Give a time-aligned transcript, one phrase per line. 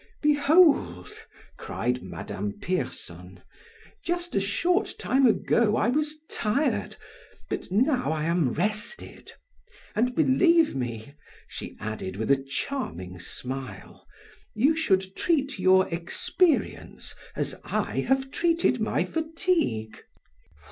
[0.23, 1.27] "Behold!"
[1.59, 3.39] cried Madame Pierson,
[4.03, 6.95] "just a short time ago I was tired,
[7.51, 9.33] but now I am rested.
[9.93, 11.13] And, believe me,"
[11.47, 14.07] she added, with a charming smile,
[14.55, 20.03] "you should treat your experience as I have treated my fatigue.